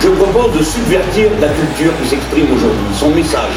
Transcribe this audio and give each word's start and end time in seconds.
Je 0.00 0.08
propose 0.08 0.58
de 0.58 0.62
subvertir 0.62 1.30
la 1.40 1.48
culture 1.48 1.92
qui 2.02 2.08
s'exprime 2.08 2.52
aujourd'hui, 2.52 2.94
son 2.94 3.10
message. 3.10 3.52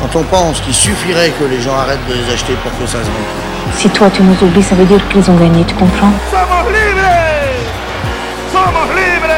Quand 0.00 0.18
on 0.18 0.22
pense 0.24 0.60
qu'il 0.60 0.72
suffirait 0.74 1.30
que 1.38 1.44
les 1.44 1.60
gens 1.60 1.76
arrêtent 1.76 2.06
de 2.08 2.14
les 2.14 2.32
acheter 2.32 2.54
pour 2.62 2.72
que 2.78 2.86
ça 2.86 2.98
se 3.00 3.06
vende. 3.06 3.76
Si 3.76 3.88
toi 3.90 4.08
tu 4.10 4.22
nous 4.22 4.36
oublies, 4.42 4.62
ça 4.62 4.74
veut 4.74 4.86
dire 4.86 5.06
qu'ils 5.08 5.30
ont 5.30 5.36
gagné, 5.36 5.64
tu 5.64 5.74
comprends? 5.74 6.12
Somos 6.30 6.70
libres 6.70 7.02
Somos 8.50 8.94
libres 8.94 9.34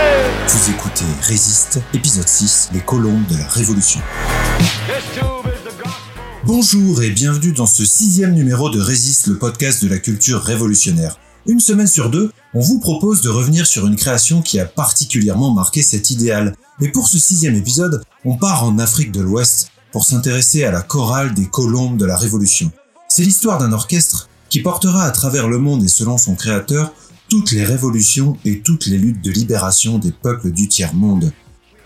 Vous 0.46 0.70
écoutez 0.70 1.04
Résiste, 1.22 1.80
épisode 1.92 2.28
6, 2.28 2.70
les 2.74 2.80
colombes 2.80 3.26
de 3.28 3.38
la 3.38 3.46
Révolution. 3.48 4.00
Bonjour 6.46 7.02
et 7.02 7.10
bienvenue 7.10 7.50
dans 7.50 7.66
ce 7.66 7.84
sixième 7.84 8.32
numéro 8.32 8.70
de 8.70 8.80
Résiste, 8.80 9.26
le 9.26 9.36
podcast 9.36 9.82
de 9.82 9.88
la 9.88 9.98
culture 9.98 10.40
révolutionnaire. 10.40 11.18
Une 11.44 11.58
semaine 11.58 11.88
sur 11.88 12.08
deux, 12.08 12.30
on 12.54 12.60
vous 12.60 12.78
propose 12.78 13.20
de 13.20 13.28
revenir 13.28 13.66
sur 13.66 13.84
une 13.88 13.96
création 13.96 14.42
qui 14.42 14.60
a 14.60 14.64
particulièrement 14.64 15.52
marqué 15.52 15.82
cet 15.82 16.10
idéal. 16.10 16.54
Et 16.80 16.92
pour 16.92 17.08
ce 17.08 17.18
sixième 17.18 17.56
épisode, 17.56 18.00
on 18.24 18.36
part 18.36 18.62
en 18.62 18.78
Afrique 18.78 19.10
de 19.10 19.22
l'Ouest 19.22 19.72
pour 19.90 20.04
s'intéresser 20.04 20.62
à 20.62 20.70
la 20.70 20.82
chorale 20.82 21.34
des 21.34 21.46
colombes 21.46 21.96
de 21.96 22.04
la 22.04 22.16
Révolution. 22.16 22.70
C'est 23.08 23.24
l'histoire 23.24 23.58
d'un 23.58 23.72
orchestre 23.72 24.28
qui 24.48 24.60
portera 24.60 25.02
à 25.02 25.10
travers 25.10 25.48
le 25.48 25.58
monde 25.58 25.82
et 25.82 25.88
selon 25.88 26.16
son 26.16 26.36
créateur 26.36 26.92
toutes 27.28 27.50
les 27.50 27.64
révolutions 27.64 28.36
et 28.44 28.60
toutes 28.60 28.86
les 28.86 28.98
luttes 28.98 29.24
de 29.24 29.32
libération 29.32 29.98
des 29.98 30.12
peuples 30.12 30.52
du 30.52 30.68
tiers-monde. 30.68 31.32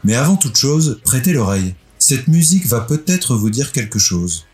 Mais 0.04 0.16
avant 0.16 0.37
toute 0.37 0.56
chose, 0.56 1.01
prêtez 1.02 1.32
l'oreille. 1.32 1.74
Cette 1.98 2.29
musique 2.29 2.66
va 2.66 2.82
peut-être 2.82 3.37
vous 3.37 3.48
dire 3.48 3.73
quelque 3.73 3.98
chose. 3.98 4.45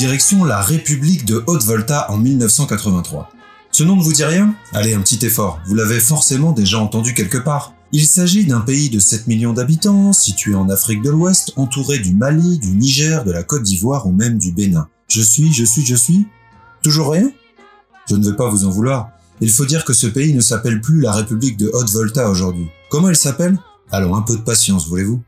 Direction 0.00 0.44
la 0.44 0.62
République 0.62 1.26
de 1.26 1.44
Haute-Volta 1.46 2.10
en 2.10 2.16
1983. 2.16 3.30
Ce 3.70 3.82
nom 3.82 3.96
ne 3.96 4.02
vous 4.02 4.14
dit 4.14 4.24
rien? 4.24 4.54
Allez, 4.72 4.94
un 4.94 5.02
petit 5.02 5.26
effort, 5.26 5.60
vous 5.66 5.74
l'avez 5.74 6.00
forcément 6.00 6.52
déjà 6.52 6.78
entendu 6.78 7.12
quelque 7.12 7.36
part. 7.36 7.74
Il 7.92 8.06
s'agit 8.06 8.46
d'un 8.46 8.60
pays 8.60 8.88
de 8.88 8.98
7 8.98 9.26
millions 9.26 9.52
d'habitants, 9.52 10.14
situé 10.14 10.54
en 10.54 10.70
Afrique 10.70 11.02
de 11.02 11.10
l'Ouest, 11.10 11.52
entouré 11.56 11.98
du 11.98 12.14
Mali, 12.14 12.58
du 12.58 12.70
Niger, 12.70 13.24
de 13.24 13.30
la 13.30 13.42
Côte 13.42 13.62
d'Ivoire 13.62 14.06
ou 14.06 14.10
même 14.10 14.38
du 14.38 14.52
Bénin. 14.52 14.88
Je 15.08 15.20
suis, 15.20 15.52
je 15.52 15.66
suis, 15.66 15.84
je 15.84 15.96
suis 15.96 16.26
Toujours 16.82 17.12
rien? 17.12 17.30
Je 18.08 18.16
ne 18.16 18.26
vais 18.26 18.36
pas 18.36 18.48
vous 18.48 18.64
en 18.64 18.70
vouloir. 18.70 19.10
Il 19.42 19.50
faut 19.50 19.66
dire 19.66 19.84
que 19.84 19.92
ce 19.92 20.06
pays 20.06 20.32
ne 20.32 20.40
s'appelle 20.40 20.80
plus 20.80 21.02
la 21.02 21.12
République 21.12 21.58
de 21.58 21.70
Haute-Volta 21.74 22.30
aujourd'hui. 22.30 22.68
Comment 22.88 23.10
elle 23.10 23.16
s'appelle? 23.16 23.58
Allons, 23.92 24.16
un 24.16 24.22
peu 24.22 24.36
de 24.38 24.42
patience, 24.42 24.88
voulez-vous? 24.88 25.20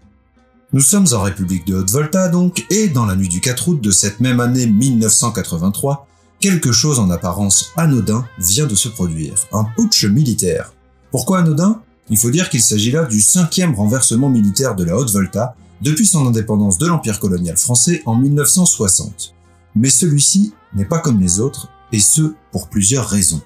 Nous 0.74 0.80
sommes 0.80 1.06
en 1.12 1.20
République 1.20 1.66
de 1.66 1.74
Haute-Volta 1.74 2.28
donc, 2.28 2.64
et 2.70 2.88
dans 2.88 3.04
la 3.04 3.14
nuit 3.14 3.28
du 3.28 3.40
4 3.40 3.68
août 3.68 3.80
de 3.80 3.90
cette 3.90 4.20
même 4.20 4.40
année 4.40 4.66
1983, 4.66 6.06
quelque 6.40 6.72
chose 6.72 6.98
en 6.98 7.10
apparence 7.10 7.72
anodin 7.76 8.26
vient 8.38 8.66
de 8.66 8.74
se 8.74 8.88
produire, 8.88 9.34
un 9.52 9.64
putsch 9.76 10.06
militaire. 10.06 10.72
Pourquoi 11.10 11.40
anodin? 11.40 11.82
Il 12.08 12.16
faut 12.16 12.30
dire 12.30 12.48
qu'il 12.48 12.62
s'agit 12.62 12.90
là 12.90 13.04
du 13.04 13.20
cinquième 13.20 13.74
renversement 13.74 14.30
militaire 14.30 14.74
de 14.74 14.84
la 14.84 14.96
Haute-Volta 14.96 15.54
depuis 15.82 16.06
son 16.06 16.26
indépendance 16.26 16.78
de 16.78 16.86
l'Empire 16.86 17.20
colonial 17.20 17.58
français 17.58 18.02
en 18.06 18.16
1960. 18.16 19.34
Mais 19.76 19.90
celui-ci 19.90 20.54
n'est 20.74 20.86
pas 20.86 21.00
comme 21.00 21.20
les 21.20 21.38
autres, 21.38 21.68
et 21.92 22.00
ce, 22.00 22.32
pour 22.50 22.68
plusieurs 22.68 23.06
raisons. 23.08 23.42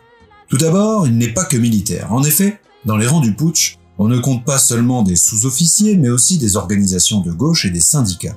Tout 0.48 0.58
d'abord, 0.58 1.08
il 1.08 1.18
n'est 1.18 1.34
pas 1.34 1.44
que 1.44 1.56
militaire. 1.56 2.12
En 2.12 2.22
effet, 2.22 2.60
dans 2.84 2.96
les 2.96 3.08
rangs 3.08 3.20
du 3.20 3.34
putsch, 3.34 3.78
on 3.98 4.08
ne 4.08 4.18
compte 4.18 4.44
pas 4.44 4.58
seulement 4.58 5.02
des 5.02 5.16
sous-officiers, 5.16 5.96
mais 5.96 6.10
aussi 6.10 6.38
des 6.38 6.56
organisations 6.56 7.20
de 7.20 7.32
gauche 7.32 7.64
et 7.64 7.70
des 7.70 7.80
syndicats. 7.80 8.36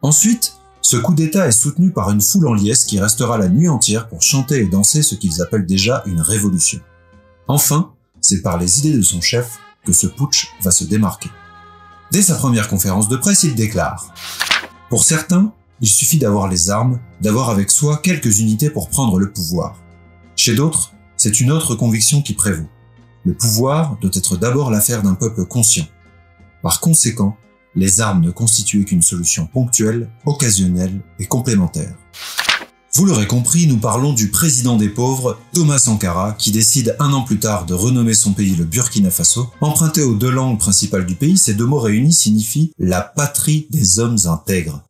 Ensuite, 0.00 0.54
ce 0.80 0.96
coup 0.96 1.14
d'État 1.14 1.46
est 1.46 1.52
soutenu 1.52 1.90
par 1.90 2.10
une 2.10 2.20
foule 2.20 2.48
en 2.48 2.54
liesse 2.54 2.84
qui 2.84 3.00
restera 3.00 3.38
la 3.38 3.48
nuit 3.48 3.68
entière 3.68 4.08
pour 4.08 4.22
chanter 4.22 4.58
et 4.58 4.66
danser 4.66 5.02
ce 5.02 5.14
qu'ils 5.14 5.40
appellent 5.40 5.66
déjà 5.66 6.02
une 6.06 6.20
révolution. 6.20 6.80
Enfin, 7.48 7.92
c'est 8.20 8.42
par 8.42 8.58
les 8.58 8.78
idées 8.78 8.96
de 8.96 9.02
son 9.02 9.20
chef 9.20 9.58
que 9.84 9.92
ce 9.92 10.06
putsch 10.06 10.48
va 10.62 10.70
se 10.70 10.84
démarquer. 10.84 11.30
Dès 12.10 12.22
sa 12.22 12.34
première 12.34 12.68
conférence 12.68 13.08
de 13.08 13.16
presse, 13.16 13.44
il 13.44 13.54
déclare 13.54 14.12
Pour 14.90 15.04
certains, 15.04 15.52
il 15.80 15.88
suffit 15.88 16.18
d'avoir 16.18 16.48
les 16.48 16.70
armes, 16.70 17.00
d'avoir 17.20 17.50
avec 17.50 17.70
soi 17.70 17.96
quelques 17.96 18.38
unités 18.40 18.70
pour 18.70 18.88
prendre 18.88 19.18
le 19.18 19.32
pouvoir. 19.32 19.76
Chez 20.36 20.54
d'autres, 20.54 20.92
c'est 21.16 21.40
une 21.40 21.50
autre 21.50 21.74
conviction 21.74 22.22
qui 22.22 22.34
prévaut. 22.34 22.68
Le 23.24 23.34
pouvoir 23.34 23.96
doit 24.00 24.10
être 24.14 24.36
d'abord 24.36 24.70
l'affaire 24.70 25.02
d'un 25.02 25.14
peuple 25.14 25.44
conscient. 25.44 25.86
Par 26.62 26.80
conséquent, 26.80 27.36
les 27.74 28.00
armes 28.00 28.22
ne 28.22 28.30
constituaient 28.30 28.84
qu'une 28.84 29.02
solution 29.02 29.46
ponctuelle, 29.46 30.10
occasionnelle 30.26 31.00
et 31.18 31.26
complémentaire. 31.26 31.94
Vous 32.94 33.06
l'aurez 33.06 33.26
compris, 33.26 33.66
nous 33.66 33.78
parlons 33.78 34.12
du 34.12 34.28
président 34.28 34.76
des 34.76 34.90
pauvres, 34.90 35.38
Thomas 35.54 35.78
Sankara, 35.78 36.32
qui 36.32 36.50
décide 36.50 36.94
un 36.98 37.14
an 37.14 37.22
plus 37.22 37.38
tard 37.38 37.64
de 37.64 37.72
renommer 37.72 38.12
son 38.12 38.34
pays 38.34 38.54
le 38.54 38.66
Burkina 38.66 39.10
Faso. 39.10 39.50
Emprunté 39.62 40.02
aux 40.02 40.14
deux 40.14 40.30
langues 40.30 40.58
principales 40.58 41.06
du 41.06 41.14
pays, 41.14 41.38
ces 41.38 41.54
deux 41.54 41.64
mots 41.64 41.80
réunis 41.80 42.12
signifient 42.12 42.72
la 42.78 43.00
patrie 43.00 43.66
des 43.70 43.98
hommes 43.98 44.18
intègres. 44.26 44.82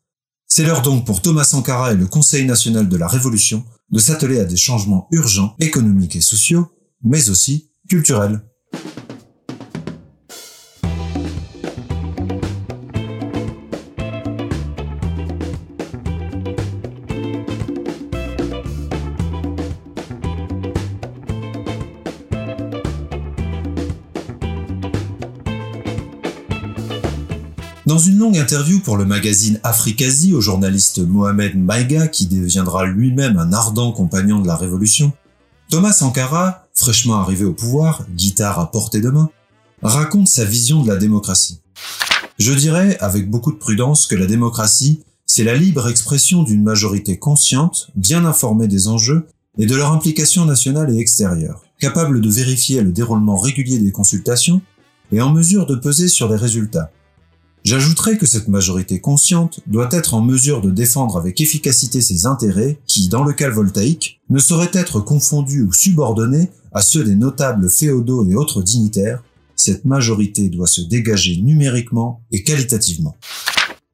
C'est 0.49 0.65
l'heure 0.65 0.83
donc 0.83 1.07
pour 1.07 1.23
Thomas 1.23 1.45
Sankara 1.45 1.93
et 1.93 1.97
le 1.97 2.07
Conseil 2.07 2.45
national 2.45 2.89
de 2.89 2.97
la 2.97 3.07
Révolution 3.07 3.65
de 3.93 4.01
s'atteler 4.01 4.41
à 4.41 4.45
des 4.45 4.57
changements 4.57 5.07
urgents, 5.13 5.55
économiques 5.61 6.17
et 6.17 6.21
sociaux, 6.21 6.73
mais 7.05 7.31
aussi 7.31 7.69
Dans 7.93 7.99
une 27.99 28.17
longue 28.17 28.39
interview 28.39 28.79
pour 28.79 28.97
le 28.97 29.05
magazine 29.05 29.61
Afrikazi 29.65 30.33
au 30.33 30.41
journaliste 30.41 31.01
Mohamed 31.07 31.59
Maïga, 31.59 32.09
qui 32.09 32.25
deviendra 32.25 32.87
lui-même 32.87 33.37
un 33.37 33.53
ardent 33.53 33.93
compagnon 33.93 34.41
de 34.41 34.47
la 34.47 34.57
Révolution, 34.57 35.13
Thomas 35.69 35.93
Sankara, 35.93 36.62
fraîchement 36.75 37.17
arrivé 37.17 37.45
au 37.45 37.53
pouvoir, 37.53 38.07
guitare 38.15 38.59
à 38.59 38.71
portée 38.71 39.01
de 39.01 39.11
main, 39.11 39.31
raconte 39.83 40.29
sa 40.29 40.45
vision 40.45 40.83
de 40.83 40.89
la 40.89 40.97
démocratie. 40.97 41.61
Je 42.39 42.53
dirais, 42.53 42.97
avec 43.01 43.31
beaucoup 43.31 43.53
de 43.53 43.59
prudence, 43.59 44.07
que 44.07 44.15
la 44.15 44.27
démocratie, 44.27 45.03
c'est 45.27 45.45
la 45.45 45.57
libre 45.57 45.89
expression 45.89 46.43
d'une 46.43 46.63
majorité 46.63 47.19
consciente, 47.19 47.91
bien 47.95 48.25
informée 48.25 48.69
des 48.69 48.89
enjeux 48.89 49.27
et 49.59 49.67
de 49.67 49.77
leur 49.77 49.93
implication 49.93 50.45
nationale 50.45 50.95
et 50.95 50.99
extérieure, 50.99 51.63
capable 51.79 52.21
de 52.21 52.31
vérifier 52.31 52.81
le 52.81 52.93
déroulement 52.93 53.37
régulier 53.37 53.79
des 53.79 53.93
consultations 53.93 54.63
et 55.11 55.21
en 55.21 55.31
mesure 55.31 55.67
de 55.67 55.77
peser 55.77 56.09
sur 56.09 56.29
les 56.29 56.37
résultats, 56.37 56.91
J'ajouterai 57.65 58.19
que 58.19 58.27
cette 58.27 58.49
majorité 58.49 59.01
consciente 59.01 59.61
doit 59.69 59.89
être 59.93 60.15
en 60.15 60.21
mesure 60.21 60.63
de 60.63 60.71
défendre 60.71 61.17
avec 61.17 61.41
efficacité 61.41 62.01
ses 62.01 62.27
intérêts 62.27 62.81
qui, 62.89 63.09
dans 63.09 63.23
le 63.23 63.33
cas 63.33 63.51
voltaïque, 63.51 64.21
ne 64.31 64.41
sauraient 64.41 64.73
être 64.73 64.99
confondus 64.99 65.63
ou 65.63 65.73
subordonnés 65.73 66.51
à 66.73 66.83
ceux 66.83 67.05
des 67.05 67.15
notables 67.15 67.69
féodaux 67.69 68.27
et 68.29 68.35
autres 68.35 68.63
dignitaires. 68.63 69.23
Cette 69.57 69.85
majorité 69.85 70.49
doit 70.49 70.67
se 70.67 70.81
dégager 70.81 71.37
numériquement 71.37 72.23
et 72.31 72.43
qualitativement. 72.43 73.17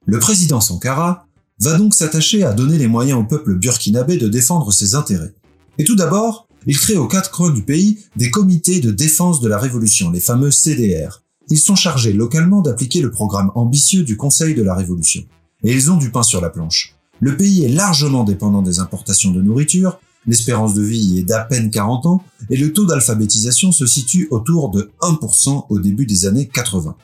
Le 0.06 0.18
président 0.18 0.60
Sankara 0.60 1.26
va 1.60 1.76
donc 1.76 1.94
s'attacher 1.94 2.44
à 2.44 2.52
donner 2.52 2.78
les 2.78 2.86
moyens 2.86 3.18
au 3.18 3.24
peuple 3.24 3.54
burkinabé 3.56 4.16
de 4.16 4.28
défendre 4.28 4.72
ses 4.72 4.94
intérêts. 4.94 5.34
Et 5.78 5.84
tout 5.84 5.96
d'abord, 5.96 6.48
il 6.66 6.78
crée 6.78 6.96
aux 6.96 7.08
quatre 7.08 7.30
coins 7.30 7.50
du 7.50 7.62
pays 7.62 7.98
des 8.16 8.30
comités 8.30 8.80
de 8.80 8.90
défense 8.90 9.40
de 9.40 9.48
la 9.48 9.58
révolution, 9.58 10.10
les 10.10 10.20
fameux 10.20 10.50
CDR, 10.50 11.22
Ils 11.50 11.58
sont 11.58 11.76
chargés 11.76 12.12
localement 12.12 12.60
d'appliquer 12.60 13.00
le 13.00 13.10
programme 13.10 13.50
ambitieux 13.54 14.02
du 14.02 14.16
Conseil 14.16 14.54
de 14.54 14.62
la 14.62 14.74
Révolution. 14.74 15.24
Et 15.64 15.72
ils 15.72 15.90
ont 15.90 15.96
du 15.96 16.10
pain 16.10 16.22
sur 16.22 16.40
la 16.40 16.50
planche. 16.50 16.94
Le 17.20 17.36
pays 17.36 17.64
est 17.64 17.68
largement 17.68 18.22
dépendant 18.22 18.62
des 18.62 18.80
importations 18.80 19.30
de 19.30 19.40
nourriture, 19.40 19.98
l'espérance 20.28 20.74
de 20.74 20.82
vie 20.82 21.18
est 21.18 21.24
d'à 21.24 21.40
peine 21.40 21.70
40 21.70 22.06
ans, 22.06 22.22
et 22.50 22.56
le 22.56 22.72
taux 22.72 22.84
d'alphabétisation 22.84 23.72
se 23.72 23.86
situe 23.86 24.28
autour 24.30 24.70
de 24.70 24.92
1% 25.00 25.64
au 25.68 25.78
début 25.80 26.06
des 26.06 26.26
années 26.26 26.46
80. 26.46 26.94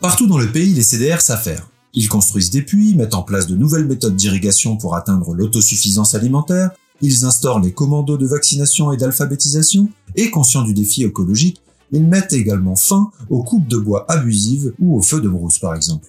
Partout 0.00 0.26
dans 0.26 0.38
le 0.38 0.50
pays, 0.50 0.74
les 0.74 0.82
CDR 0.82 1.20
s'affairent. 1.20 1.68
Ils 1.94 2.08
construisent 2.08 2.50
des 2.50 2.62
puits, 2.62 2.94
mettent 2.94 3.14
en 3.14 3.22
place 3.22 3.46
de 3.46 3.56
nouvelles 3.56 3.86
méthodes 3.86 4.16
d'irrigation 4.16 4.76
pour 4.76 4.96
atteindre 4.96 5.34
l'autosuffisance 5.34 6.14
alimentaire, 6.14 6.70
ils 7.00 7.24
instaurent 7.24 7.60
les 7.60 7.72
commandos 7.72 8.16
de 8.16 8.26
vaccination 8.26 8.90
et 8.90 8.96
d'alphabétisation, 8.96 9.88
et 10.16 10.30
conscients 10.30 10.62
du 10.62 10.74
défi 10.74 11.04
écologique, 11.04 11.60
ils 11.92 12.04
mettent 12.04 12.32
également 12.32 12.76
fin 12.76 13.10
aux 13.30 13.42
coupes 13.42 13.68
de 13.68 13.76
bois 13.76 14.04
abusives 14.08 14.72
ou 14.80 14.96
aux 14.96 15.02
feux 15.02 15.20
de 15.20 15.28
brousse 15.28 15.58
par 15.58 15.74
exemple. 15.74 16.08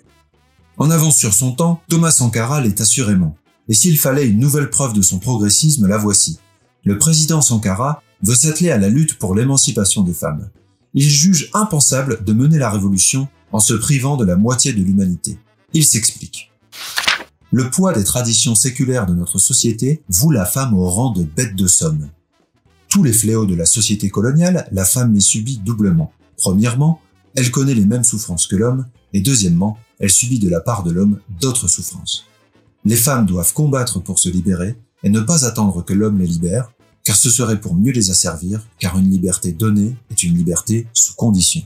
En 0.77 0.91
avance 0.91 1.17
sur 1.17 1.33
son 1.33 1.51
temps, 1.51 1.81
Thomas 1.89 2.11
Sankara 2.11 2.61
l'est 2.61 2.79
assurément. 2.79 3.35
Et 3.69 3.75
s'il 3.75 3.97
fallait 3.97 4.27
une 4.27 4.39
nouvelle 4.39 4.71
preuve 4.71 4.93
de 4.93 5.01
son 5.01 5.19
progressisme, 5.19 5.87
la 5.87 5.97
voici. 5.97 6.39
Le 6.83 6.97
président 6.97 7.39
Sankara 7.39 8.01
veut 8.23 8.35
s'atteler 8.35 8.71
à 8.71 8.79
la 8.79 8.89
lutte 8.89 9.19
pour 9.19 9.35
l'émancipation 9.35 10.01
des 10.01 10.13
femmes. 10.13 10.49
Il 10.95 11.07
juge 11.07 11.51
impensable 11.53 12.23
de 12.25 12.33
mener 12.33 12.57
la 12.57 12.71
révolution 12.71 13.27
en 13.51 13.59
se 13.59 13.75
privant 13.75 14.17
de 14.17 14.25
la 14.25 14.35
moitié 14.35 14.73
de 14.73 14.81
l'humanité. 14.81 15.37
Il 15.73 15.85
s'explique. 15.85 16.51
Le 17.51 17.69
poids 17.69 17.93
des 17.93 18.03
traditions 18.03 18.55
séculaires 18.55 19.05
de 19.05 19.13
notre 19.13 19.37
société 19.37 20.01
voue 20.09 20.31
la 20.31 20.45
femme 20.45 20.73
au 20.73 20.89
rang 20.89 21.11
de 21.11 21.23
bête 21.23 21.55
de 21.55 21.67
somme. 21.67 22.09
Tous 22.89 23.03
les 23.03 23.13
fléaux 23.13 23.45
de 23.45 23.55
la 23.55 23.65
société 23.65 24.09
coloniale, 24.09 24.67
la 24.71 24.85
femme 24.85 25.13
les 25.13 25.19
subit 25.19 25.57
doublement. 25.57 26.11
Premièrement, 26.37 27.01
elle 27.35 27.51
connaît 27.51 27.75
les 27.75 27.85
mêmes 27.85 28.03
souffrances 28.03 28.47
que 28.47 28.55
l'homme, 28.55 28.87
et 29.13 29.21
deuxièmement, 29.21 29.77
elle 29.99 30.09
subit 30.09 30.39
de 30.39 30.49
la 30.49 30.59
part 30.59 30.83
de 30.83 30.91
l'homme 30.91 31.19
d'autres 31.39 31.67
souffrances. 31.67 32.28
Les 32.85 32.95
femmes 32.95 33.25
doivent 33.25 33.53
combattre 33.53 33.99
pour 33.99 34.19
se 34.19 34.29
libérer 34.29 34.75
et 35.03 35.09
ne 35.09 35.19
pas 35.19 35.45
attendre 35.45 35.83
que 35.83 35.93
l'homme 35.93 36.19
les 36.19 36.27
libère, 36.27 36.71
car 37.03 37.15
ce 37.15 37.29
serait 37.29 37.59
pour 37.59 37.75
mieux 37.75 37.91
les 37.91 38.11
asservir, 38.11 38.61
car 38.79 38.97
une 38.97 39.09
liberté 39.09 39.51
donnée 39.51 39.95
est 40.09 40.23
une 40.23 40.35
liberté 40.35 40.87
sous 40.93 41.13
condition. 41.15 41.61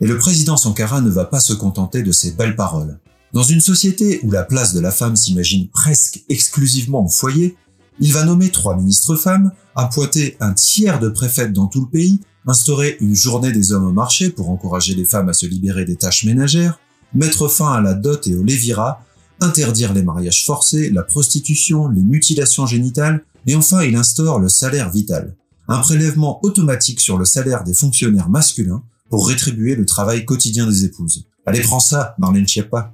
Et 0.00 0.06
le 0.06 0.18
président 0.18 0.56
Sankara 0.56 1.00
ne 1.00 1.10
va 1.10 1.24
pas 1.24 1.40
se 1.40 1.52
contenter 1.52 2.02
de 2.02 2.12
ces 2.12 2.32
belles 2.32 2.56
paroles. 2.56 2.98
Dans 3.32 3.42
une 3.44 3.60
société 3.60 4.20
où 4.24 4.30
la 4.30 4.42
place 4.42 4.74
de 4.74 4.80
la 4.80 4.90
femme 4.90 5.16
s'imagine 5.16 5.68
presque 5.68 6.22
exclusivement 6.28 7.04
au 7.04 7.08
foyer, 7.08 7.56
il 8.00 8.12
va 8.12 8.24
nommer 8.24 8.50
trois 8.50 8.76
ministres 8.76 9.16
femmes, 9.16 9.52
appointer 9.76 10.36
un 10.40 10.52
tiers 10.52 10.98
de 10.98 11.08
préfètes 11.08 11.52
dans 11.52 11.66
tout 11.66 11.82
le 11.82 11.90
pays, 11.90 12.20
instaurer 12.46 12.96
une 13.00 13.14
journée 13.14 13.52
des 13.52 13.72
hommes 13.72 13.86
au 13.86 13.92
marché 13.92 14.30
pour 14.30 14.50
encourager 14.50 14.94
les 14.94 15.04
femmes 15.04 15.28
à 15.28 15.32
se 15.32 15.46
libérer 15.46 15.84
des 15.84 15.96
tâches 15.96 16.24
ménagères, 16.24 16.80
mettre 17.14 17.48
fin 17.48 17.72
à 17.72 17.80
la 17.80 17.94
dot 17.94 18.26
et 18.26 18.34
au 18.34 18.42
lévirat, 18.42 19.04
interdire 19.42 19.92
les 19.92 20.02
mariages 20.02 20.44
forcés, 20.44 20.90
la 20.90 21.02
prostitution, 21.02 21.88
les 21.88 22.02
mutilations 22.02 22.66
génitales, 22.66 23.24
et 23.46 23.56
enfin 23.56 23.82
il 23.82 23.96
instaure 23.96 24.38
le 24.38 24.48
salaire 24.48 24.90
vital, 24.90 25.34
un 25.68 25.78
prélèvement 25.78 26.40
automatique 26.44 27.00
sur 27.00 27.18
le 27.18 27.24
salaire 27.24 27.64
des 27.64 27.74
fonctionnaires 27.74 28.28
masculins 28.28 28.82
pour 29.10 29.28
rétribuer 29.28 29.74
le 29.74 29.86
travail 29.86 30.24
quotidien 30.24 30.66
des 30.66 30.84
épouses. 30.84 31.26
Allez, 31.44 31.60
prends 31.60 31.80
ça, 31.80 32.14
Marlène 32.18 32.46
Schiappa. 32.46 32.92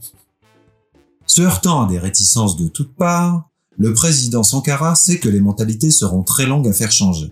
Se 1.27 1.43
heurtant 1.43 1.87
à 1.87 1.89
des 1.91 1.99
réticences 1.99 2.57
de 2.57 2.69
toutes 2.69 2.95
parts, 2.95 3.49
le 3.77 3.93
président 3.93 4.43
Sankara 4.43 4.95
sait 4.95 5.19
que 5.19 5.29
les 5.29 5.41
mentalités 5.41 5.91
seront 5.91 6.23
très 6.23 6.47
longues 6.47 6.67
à 6.67 6.73
faire 6.73 6.91
changer. 6.91 7.31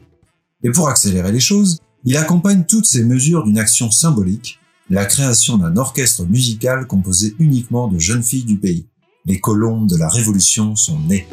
Et 0.63 0.71
pour 0.71 0.89
accélérer 0.89 1.33
les 1.33 1.41
choses, 1.41 1.81
il 2.05 2.17
accompagne 2.17 2.65
toutes 2.65 2.87
ces 2.87 3.03
mesures 3.03 3.43
d'une 3.43 3.59
action 3.59 3.91
symbolique, 3.91 4.61
la 4.91 5.07
création 5.07 5.59
d'un 5.59 5.77
orchestre 5.77 6.25
musical 6.25 6.87
composé 6.87 7.35
uniquement 7.39 7.89
de 7.89 7.99
jeunes 7.99 8.23
filles 8.23 8.45
du 8.45 8.59
pays. 8.59 8.87
Les 9.29 9.41
colombes 9.41 9.89
de 9.89 9.97
la 9.97 10.09
Révolution 10.09 10.77
sont 10.77 11.01
nées. 11.01 11.27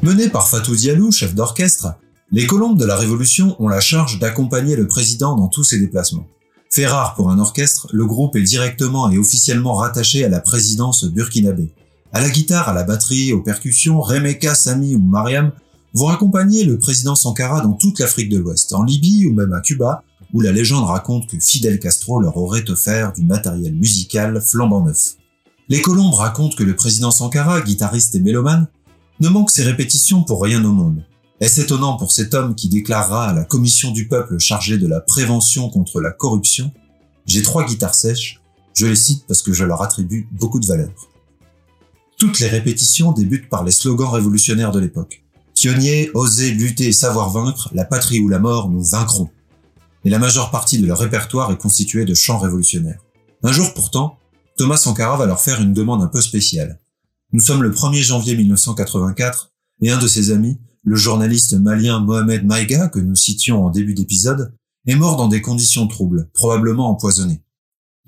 Menés 0.00 0.28
par 0.28 0.46
Fatou 0.46 0.76
Diallo, 0.76 1.10
chef 1.10 1.34
d'orchestre, 1.34 1.96
les 2.30 2.46
colombes 2.46 2.78
de 2.78 2.84
la 2.84 2.94
Révolution 2.94 3.56
ont 3.58 3.66
la 3.66 3.80
charge 3.80 4.20
d'accompagner 4.20 4.76
le 4.76 4.86
président 4.86 5.34
dans 5.34 5.48
tous 5.48 5.64
ses 5.64 5.80
déplacements. 5.80 6.28
Fait 6.70 6.86
rare 6.86 7.16
pour 7.16 7.28
un 7.28 7.40
orchestre, 7.40 7.88
le 7.92 8.06
groupe 8.06 8.36
est 8.36 8.42
directement 8.42 9.10
et 9.10 9.18
officiellement 9.18 9.74
rattaché 9.74 10.24
à 10.24 10.28
la 10.28 10.38
présidence 10.38 11.04
burkinabé. 11.04 11.74
À 12.12 12.20
la 12.20 12.30
guitare, 12.30 12.68
à 12.68 12.74
la 12.74 12.84
batterie, 12.84 13.32
aux 13.32 13.42
percussions, 13.42 14.00
Remeka, 14.00 14.54
Sami 14.54 14.94
ou 14.94 15.00
Mariam 15.00 15.50
vont 15.94 16.08
accompagner 16.08 16.64
le 16.64 16.78
président 16.78 17.14
Sankara 17.14 17.60
dans 17.60 17.72
toute 17.72 17.98
l'Afrique 17.98 18.30
de 18.30 18.38
l'Ouest, 18.38 18.72
en 18.72 18.82
Libye 18.82 19.26
ou 19.26 19.34
même 19.34 19.52
à 19.52 19.60
Cuba, 19.60 20.02
où 20.32 20.40
la 20.40 20.52
légende 20.52 20.84
raconte 20.84 21.26
que 21.26 21.38
Fidel 21.38 21.78
Castro 21.78 22.20
leur 22.20 22.36
aurait 22.36 22.68
offert 22.70 23.12
du 23.12 23.22
matériel 23.22 23.74
musical 23.74 24.40
flambant 24.40 24.82
neuf. 24.82 25.16
Les 25.68 25.82
colombes 25.82 26.14
racontent 26.14 26.56
que 26.56 26.64
le 26.64 26.74
président 26.74 27.10
Sankara, 27.10 27.60
guitariste 27.60 28.14
et 28.14 28.20
mélomane, 28.20 28.66
ne 29.20 29.28
manque 29.28 29.50
ses 29.50 29.62
répétitions 29.62 30.24
pour 30.24 30.42
rien 30.42 30.64
au 30.64 30.72
monde. 30.72 31.04
Est-ce 31.40 31.60
étonnant 31.60 31.96
pour 31.96 32.12
cet 32.12 32.34
homme 32.34 32.54
qui 32.54 32.68
déclarera 32.68 33.28
à 33.28 33.32
la 33.32 33.44
commission 33.44 33.90
du 33.90 34.08
peuple 34.08 34.38
chargée 34.38 34.78
de 34.78 34.86
la 34.86 35.00
prévention 35.00 35.68
contre 35.68 36.00
la 36.00 36.12
corruption 36.12 36.72
J'ai 37.26 37.42
trois 37.42 37.64
guitares 37.64 37.94
sèches, 37.94 38.40
je 38.74 38.86
les 38.86 38.96
cite 38.96 39.24
parce 39.26 39.42
que 39.42 39.52
je 39.52 39.64
leur 39.64 39.82
attribue 39.82 40.28
beaucoup 40.32 40.60
de 40.60 40.66
valeur. 40.66 40.90
Toutes 42.16 42.38
les 42.40 42.48
répétitions 42.48 43.12
débutent 43.12 43.48
par 43.48 43.64
les 43.64 43.72
slogans 43.72 44.10
révolutionnaires 44.10 44.72
de 44.72 44.80
l'époque. 44.80 45.24
Pionniers, 45.62 46.10
oser, 46.14 46.50
lutter 46.50 46.88
et 46.88 46.92
savoir 46.92 47.30
vaincre, 47.30 47.70
la 47.72 47.84
patrie 47.84 48.18
ou 48.18 48.28
la 48.28 48.40
mort, 48.40 48.68
nous 48.68 48.82
vaincrons. 48.82 49.30
Et 50.04 50.10
la 50.10 50.18
majeure 50.18 50.50
partie 50.50 50.80
de 50.80 50.86
leur 50.88 50.98
répertoire 50.98 51.52
est 51.52 51.56
constituée 51.56 52.04
de 52.04 52.14
chants 52.14 52.40
révolutionnaires. 52.40 52.98
Un 53.44 53.52
jour 53.52 53.72
pourtant, 53.72 54.18
Thomas 54.58 54.76
Sankara 54.76 55.16
va 55.16 55.26
leur 55.26 55.40
faire 55.40 55.60
une 55.60 55.72
demande 55.72 56.02
un 56.02 56.08
peu 56.08 56.20
spéciale. 56.20 56.80
Nous 57.32 57.38
sommes 57.38 57.62
le 57.62 57.70
1er 57.70 58.02
janvier 58.02 58.34
1984 58.34 59.52
et 59.82 59.92
un 59.92 59.98
de 59.98 60.08
ses 60.08 60.32
amis, 60.32 60.58
le 60.82 60.96
journaliste 60.96 61.52
malien 61.52 62.00
Mohamed 62.00 62.44
Maïga, 62.44 62.88
que 62.88 62.98
nous 62.98 63.14
citions 63.14 63.64
en 63.64 63.70
début 63.70 63.94
d'épisode, 63.94 64.52
est 64.88 64.96
mort 64.96 65.16
dans 65.16 65.28
des 65.28 65.42
conditions 65.42 65.86
troubles, 65.86 66.28
probablement 66.34 66.90
empoisonné. 66.90 67.40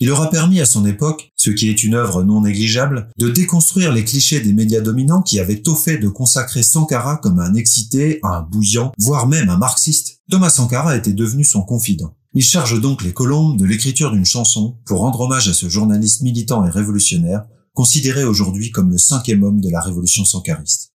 Il 0.00 0.10
aura 0.10 0.28
permis 0.28 0.60
à 0.60 0.66
son 0.66 0.84
époque, 0.86 1.30
ce 1.36 1.50
qui 1.50 1.68
est 1.68 1.84
une 1.84 1.94
œuvre 1.94 2.24
non 2.24 2.40
négligeable, 2.40 3.10
de 3.16 3.28
déconstruire 3.28 3.92
les 3.92 4.04
clichés 4.04 4.40
des 4.40 4.52
médias 4.52 4.80
dominants 4.80 5.22
qui 5.22 5.38
avaient 5.38 5.62
tôt 5.62 5.76
fait 5.76 5.98
de 5.98 6.08
consacrer 6.08 6.64
Sankara 6.64 7.18
comme 7.18 7.38
un 7.38 7.54
excité, 7.54 8.18
un 8.24 8.42
bouillant, 8.42 8.92
voire 8.98 9.28
même 9.28 9.50
un 9.50 9.56
marxiste. 9.56 10.20
Thomas 10.30 10.50
Sankara 10.50 10.96
était 10.96 11.12
devenu 11.12 11.44
son 11.44 11.62
confident. 11.62 12.16
Il 12.34 12.42
charge 12.42 12.80
donc 12.80 13.04
les 13.04 13.12
colombes 13.12 13.56
de 13.56 13.64
l'écriture 13.64 14.10
d'une 14.10 14.24
chanson 14.24 14.76
pour 14.84 14.98
rendre 14.98 15.20
hommage 15.20 15.48
à 15.48 15.54
ce 15.54 15.68
journaliste 15.68 16.22
militant 16.22 16.66
et 16.66 16.70
révolutionnaire, 16.70 17.44
considéré 17.74 18.24
aujourd'hui 18.24 18.72
comme 18.72 18.90
le 18.90 18.98
cinquième 18.98 19.44
homme 19.44 19.60
de 19.60 19.70
la 19.70 19.80
révolution 19.80 20.24
sankariste. 20.24 20.93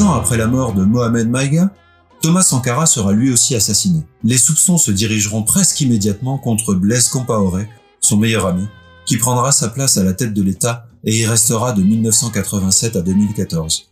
Ans 0.00 0.12
après 0.12 0.36
la 0.36 0.46
mort 0.46 0.74
de 0.74 0.84
Mohamed 0.84 1.30
Maïga, 1.30 1.70
Thomas 2.20 2.42
Sankara 2.42 2.84
sera 2.86 3.12
lui 3.12 3.32
aussi 3.32 3.54
assassiné. 3.54 4.02
Les 4.24 4.36
soupçons 4.36 4.76
se 4.76 4.90
dirigeront 4.90 5.42
presque 5.42 5.80
immédiatement 5.80 6.36
contre 6.38 6.74
Blaise 6.74 7.08
Compaoré, 7.08 7.68
son 8.00 8.18
meilleur 8.18 8.46
ami, 8.46 8.66
qui 9.06 9.16
prendra 9.16 9.52
sa 9.52 9.68
place 9.68 9.96
à 9.96 10.04
la 10.04 10.12
tête 10.12 10.34
de 10.34 10.42
l'État 10.42 10.86
et 11.04 11.16
y 11.16 11.24
restera 11.24 11.72
de 11.72 11.82
1987 11.82 12.96
à 12.96 13.00
2014. 13.00 13.88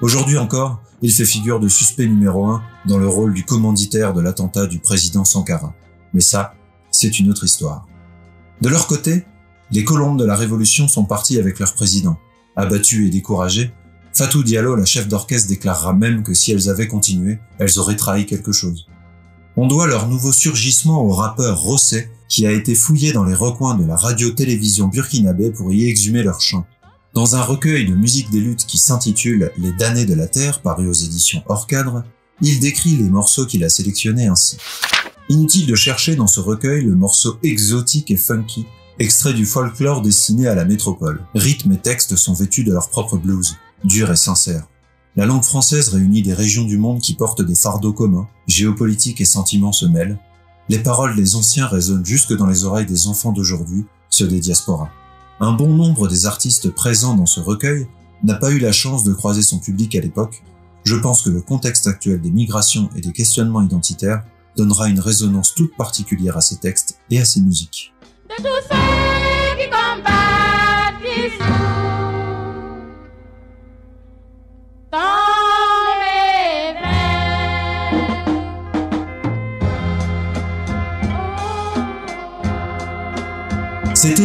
Aujourd'hui 0.00 0.38
encore, 0.38 0.80
il 1.02 1.12
fait 1.12 1.24
figure 1.24 1.60
de 1.60 1.68
suspect 1.68 2.06
numéro 2.06 2.46
un 2.46 2.62
dans 2.86 2.98
le 2.98 3.06
rôle 3.06 3.32
du 3.32 3.44
commanditaire 3.44 4.12
de 4.12 4.20
l'attentat 4.20 4.66
du 4.66 4.80
président 4.80 5.24
Sankara. 5.24 5.72
Mais 6.14 6.20
ça, 6.20 6.54
c'est 6.90 7.20
une 7.20 7.30
autre 7.30 7.44
histoire. 7.44 7.86
De 8.60 8.68
leur 8.68 8.88
côté, 8.88 9.24
les 9.70 9.84
colombes 9.84 10.18
de 10.18 10.24
la 10.24 10.36
révolution 10.36 10.88
sont 10.88 11.04
partis 11.04 11.38
avec 11.38 11.60
leur 11.60 11.74
président. 11.74 12.18
Abattus 12.56 13.06
et 13.06 13.10
découragés, 13.10 13.72
Fatou 14.16 14.44
Diallo, 14.44 14.76
la 14.76 14.84
chef 14.84 15.08
d'orchestre, 15.08 15.48
déclarera 15.48 15.92
même 15.92 16.22
que 16.22 16.34
si 16.34 16.52
elles 16.52 16.68
avaient 16.68 16.86
continué, 16.86 17.40
elles 17.58 17.80
auraient 17.80 17.96
trahi 17.96 18.26
quelque 18.26 18.52
chose. 18.52 18.86
On 19.56 19.66
doit 19.66 19.88
leur 19.88 20.08
nouveau 20.08 20.30
surgissement 20.30 21.02
au 21.02 21.10
rappeur 21.10 21.60
Rossé, 21.60 22.08
qui 22.28 22.46
a 22.46 22.52
été 22.52 22.76
fouillé 22.76 23.12
dans 23.12 23.24
les 23.24 23.34
recoins 23.34 23.74
de 23.74 23.84
la 23.84 23.96
radio-télévision 23.96 24.86
burkinabé 24.86 25.50
pour 25.50 25.72
y 25.72 25.88
exhumer 25.88 26.22
leur 26.22 26.40
chant. 26.40 26.64
Dans 27.12 27.34
un 27.34 27.42
recueil 27.42 27.86
de 27.86 27.94
musique 27.94 28.30
des 28.30 28.40
luttes 28.40 28.66
qui 28.66 28.78
s'intitule 28.78 29.50
Les 29.58 29.72
damnés 29.72 30.06
de 30.06 30.14
la 30.14 30.28
terre, 30.28 30.62
paru 30.62 30.88
aux 30.88 30.92
éditions 30.92 31.42
hors 31.48 31.66
cadre, 31.66 32.04
il 32.40 32.60
décrit 32.60 32.96
les 32.96 33.10
morceaux 33.10 33.46
qu'il 33.46 33.64
a 33.64 33.68
sélectionnés 33.68 34.28
ainsi. 34.28 34.58
Inutile 35.28 35.66
de 35.66 35.74
chercher 35.74 36.14
dans 36.14 36.28
ce 36.28 36.38
recueil 36.38 36.84
le 36.84 36.94
morceau 36.94 37.38
exotique 37.42 38.12
et 38.12 38.16
funky, 38.16 38.64
extrait 39.00 39.34
du 39.34 39.44
folklore 39.44 40.02
destiné 40.02 40.46
à 40.46 40.54
la 40.54 40.64
métropole. 40.64 41.24
Rythme 41.34 41.72
et 41.72 41.78
texte 41.78 42.14
sont 42.14 42.34
vêtus 42.34 42.62
de 42.62 42.72
leur 42.72 42.90
propre 42.90 43.16
blues 43.16 43.56
dur 43.84 44.10
et 44.10 44.16
sincère. 44.16 44.66
La 45.16 45.26
langue 45.26 45.44
française 45.44 45.90
réunit 45.90 46.22
des 46.22 46.34
régions 46.34 46.64
du 46.64 46.76
monde 46.76 47.00
qui 47.00 47.14
portent 47.14 47.42
des 47.42 47.54
fardeaux 47.54 47.92
communs, 47.92 48.28
géopolitique 48.48 49.20
et 49.20 49.24
sentiments 49.24 49.72
se 49.72 49.86
mêlent. 49.86 50.18
Les 50.68 50.78
paroles 50.78 51.14
des 51.14 51.36
anciens 51.36 51.66
résonnent 51.66 52.04
jusque 52.04 52.36
dans 52.36 52.46
les 52.46 52.64
oreilles 52.64 52.86
des 52.86 53.06
enfants 53.06 53.30
d'aujourd'hui, 53.30 53.84
ceux 54.10 54.26
des 54.26 54.40
diasporas. 54.40 54.90
Un 55.40 55.52
bon 55.52 55.68
nombre 55.68 56.08
des 56.08 56.26
artistes 56.26 56.70
présents 56.70 57.14
dans 57.14 57.26
ce 57.26 57.40
recueil 57.40 57.86
n'a 58.22 58.34
pas 58.34 58.50
eu 58.50 58.58
la 58.58 58.72
chance 58.72 59.04
de 59.04 59.12
croiser 59.12 59.42
son 59.42 59.58
public 59.58 59.94
à 59.94 60.00
l'époque. 60.00 60.42
Je 60.84 60.96
pense 60.96 61.22
que 61.22 61.30
le 61.30 61.42
contexte 61.42 61.86
actuel 61.86 62.20
des 62.20 62.30
migrations 62.30 62.88
et 62.96 63.00
des 63.00 63.12
questionnements 63.12 63.62
identitaires 63.62 64.24
donnera 64.56 64.88
une 64.88 65.00
résonance 65.00 65.54
toute 65.54 65.76
particulière 65.76 66.36
à 66.36 66.40
ces 66.40 66.56
textes 66.56 66.98
et 67.10 67.20
à 67.20 67.24
ces 67.24 67.40
musiques. 67.40 67.92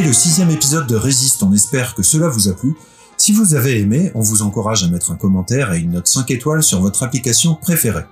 Le 0.10 0.14
sixième 0.14 0.50
épisode 0.50 0.88
de 0.88 0.96
Résiste, 0.96 1.44
on 1.44 1.54
espère 1.54 1.94
que 1.94 2.02
cela 2.02 2.30
vous 2.30 2.48
a 2.48 2.54
plu. 2.54 2.76
Si 3.16 3.32
vous 3.32 3.54
avez 3.54 3.80
aimé, 3.80 4.12
on 4.16 4.22
vous 4.22 4.42
encourage 4.42 4.84
à 4.84 4.90
mettre 4.90 5.12
un 5.12 5.16
commentaire 5.16 5.72
et 5.72 5.82
une 5.82 5.92
note 5.92 6.08
5 6.08 6.32
étoiles 6.32 6.64
sur 6.64 6.82
votre 6.82 7.04
application 7.04 7.54
préférée. 7.54 8.06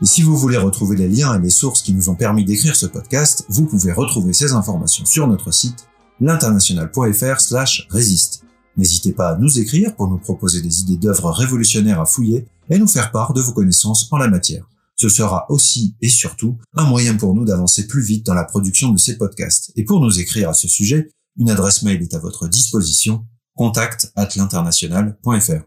Et 0.00 0.06
si 0.06 0.22
vous 0.22 0.36
voulez 0.36 0.58
retrouver 0.58 0.96
les 0.96 1.08
liens 1.08 1.36
et 1.36 1.42
les 1.42 1.50
sources 1.50 1.82
qui 1.82 1.92
nous 1.92 2.08
ont 2.08 2.14
permis 2.14 2.44
d'écrire 2.44 2.76
ce 2.76 2.86
podcast, 2.86 3.46
vous 3.48 3.66
pouvez 3.66 3.90
retrouver 3.90 4.32
ces 4.32 4.52
informations 4.52 5.04
sur 5.04 5.26
notre 5.26 5.50
site 5.50 5.88
l'international.fr 6.20 7.40
slash 7.40 7.88
résiste. 7.90 8.44
N'hésitez 8.76 9.10
pas 9.10 9.30
à 9.30 9.36
nous 9.36 9.58
écrire 9.58 9.96
pour 9.96 10.06
nous 10.06 10.18
proposer 10.18 10.62
des 10.62 10.82
idées 10.82 10.98
d'œuvres 10.98 11.32
révolutionnaires 11.32 12.00
à 12.00 12.06
fouiller 12.06 12.46
et 12.68 12.78
nous 12.78 12.86
faire 12.86 13.10
part 13.10 13.32
de 13.32 13.40
vos 13.40 13.52
connaissances 13.52 14.06
en 14.12 14.18
la 14.18 14.28
matière. 14.28 14.68
Ce 14.94 15.08
sera 15.08 15.46
aussi 15.48 15.96
et 16.00 16.10
surtout 16.10 16.58
un 16.76 16.84
moyen 16.84 17.16
pour 17.16 17.34
nous 17.34 17.44
d'avancer 17.44 17.88
plus 17.88 18.02
vite 18.02 18.24
dans 18.24 18.34
la 18.34 18.44
production 18.44 18.92
de 18.92 18.98
ces 18.98 19.18
podcasts. 19.18 19.72
Et 19.74 19.82
pour 19.82 20.00
nous 20.00 20.20
écrire 20.20 20.50
à 20.50 20.54
ce 20.54 20.68
sujet, 20.68 21.08
une 21.36 21.50
adresse 21.50 21.82
mail 21.82 22.02
est 22.02 22.14
à 22.14 22.18
votre 22.18 22.48
disposition, 22.48 23.26
contact 23.54 24.12
at 24.16 24.28
l'international.fr. 24.36 25.64